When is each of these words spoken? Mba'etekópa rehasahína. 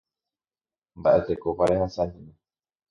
Mba'etekópa 0.99 1.63
rehasahína. 1.71 2.33